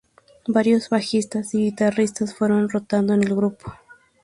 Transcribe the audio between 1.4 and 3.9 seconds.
y guitarristas fueron rotando en el grupo.